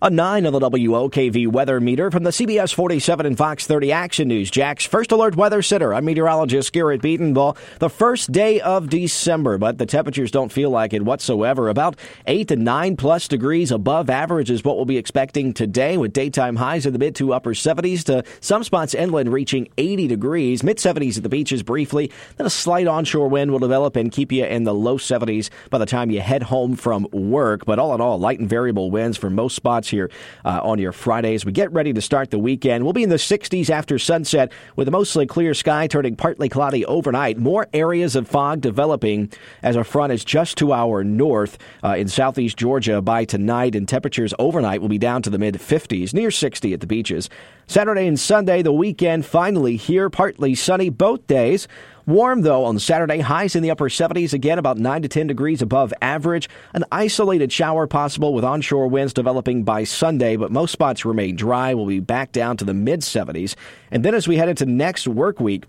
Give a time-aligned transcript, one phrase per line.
[0.00, 4.28] A 9 on the WOKV weather meter from the CBS 47 and Fox 30 Action
[4.28, 4.48] News.
[4.48, 5.92] Jax First Alert Weather Center.
[5.92, 7.56] I'm meteorologist Garrett Bedenbaugh.
[7.80, 11.68] The first day of December, but the temperatures don't feel like it whatsoever.
[11.68, 11.98] About
[12.28, 16.54] 8 to 9 plus degrees above average is what we'll be expecting today with daytime
[16.54, 20.62] highs in the mid to upper 70s to some spots inland reaching 80 degrees.
[20.62, 22.12] Mid 70s at the beaches briefly.
[22.36, 25.78] Then a slight onshore wind will develop and keep you in the low 70s by
[25.78, 27.64] the time you head home from work.
[27.64, 30.10] But all in all, light and variable winds for most spots here
[30.44, 31.44] uh, on your Fridays.
[31.44, 32.84] We get ready to start the weekend.
[32.84, 36.84] We'll be in the 60s after sunset with a mostly clear sky turning partly cloudy
[36.86, 37.38] overnight.
[37.38, 39.30] More areas of fog developing
[39.62, 43.88] as our front is just to our north uh, in southeast Georgia by tonight, and
[43.88, 47.28] temperatures overnight will be down to the mid 50s, near 60 at the beaches.
[47.66, 51.68] Saturday and Sunday, the weekend finally here, partly sunny both days.
[52.08, 53.18] Warm, though, on Saturday.
[53.18, 56.48] Highs in the upper 70s, again about 9 to 10 degrees above average.
[56.72, 61.74] An isolated shower possible with onshore winds developing by Sunday, but most spots remain dry.
[61.74, 63.56] We'll be back down to the mid 70s.
[63.90, 65.66] And then as we head into next work week,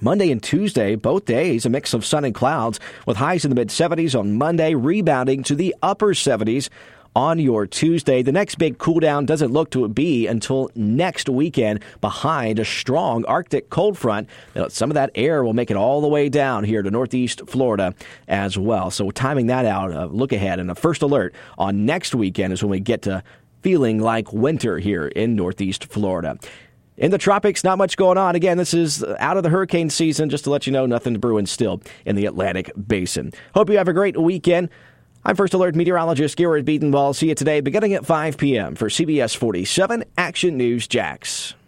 [0.00, 3.54] Monday and Tuesday, both days, a mix of sun and clouds with highs in the
[3.54, 6.70] mid 70s on Monday, rebounding to the upper 70s
[7.16, 8.20] on your Tuesday.
[8.20, 13.24] The next big cool down doesn't look to be until next weekend behind a strong
[13.24, 14.28] Arctic cold front.
[14.68, 17.94] Some of that air will make it all the way down here to northeast Florida
[18.28, 18.90] as well.
[18.90, 22.62] So, timing that out, uh, look ahead and a first alert on next weekend is
[22.62, 23.22] when we get to
[23.62, 26.38] feeling like winter here in northeast Florida.
[26.98, 28.36] In the tropics, not much going on.
[28.36, 30.28] Again, this is out of the hurricane season.
[30.28, 33.32] Just to let you know, nothing brewing still in the Atlantic basin.
[33.54, 34.68] Hope you have a great weekend.
[35.26, 37.12] I'm First Alert meteorologist Garrett Bedenbaugh.
[37.12, 38.76] See you today beginning at 5 p.m.
[38.76, 41.56] for CBS 47 Action News Jax.